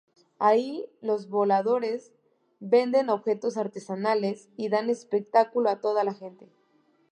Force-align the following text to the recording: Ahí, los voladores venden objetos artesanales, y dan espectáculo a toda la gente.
Ahí, 0.39 0.87
los 1.01 1.29
voladores 1.29 2.11
venden 2.59 3.09
objetos 3.09 3.55
artesanales, 3.55 4.49
y 4.57 4.69
dan 4.69 4.89
espectáculo 4.89 5.69
a 5.69 5.79
toda 5.79 6.03
la 6.03 6.15
gente. 6.15 6.49